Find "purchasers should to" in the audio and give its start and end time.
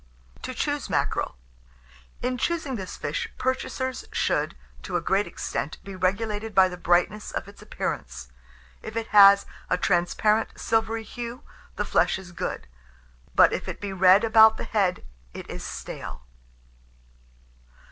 3.37-4.95